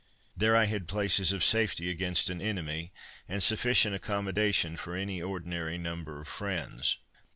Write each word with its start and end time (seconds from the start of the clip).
There 0.35 0.55
I 0.55 0.65
had 0.65 0.87
places 0.87 1.31
of 1.31 1.43
safety 1.43 1.87
against 1.87 2.31
an 2.31 2.41
enemy, 2.41 2.91
and 3.27 3.43
sufficient 3.43 3.93
accommodation 3.93 4.75
for 4.75 4.95
any 4.95 5.21
ordinary 5.21 5.77
number 5.77 6.19
of 6.19 6.27
friends. 6.27 6.97